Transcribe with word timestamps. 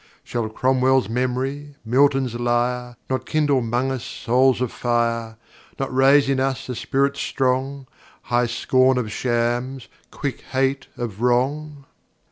Shall 0.23 0.49
Cromwell's 0.49 1.07
memory, 1.09 1.75
Milton's 1.85 2.33
lyre, 2.33 2.97
Not 3.07 3.27
kindle 3.27 3.61
'mong 3.61 3.91
us 3.91 4.03
souls 4.03 4.59
of 4.59 4.71
fire, 4.71 5.37
Not 5.79 5.93
raise 5.93 6.27
in 6.27 6.39
us 6.39 6.67
a 6.69 6.73
spirit 6.75 7.15
strong—High 7.17 8.47
scorn 8.47 8.97
of 8.97 9.11
shams, 9.11 9.89
quick 10.09 10.41
hate 10.41 10.87
of 10.97 11.21
wrong? 11.21 11.85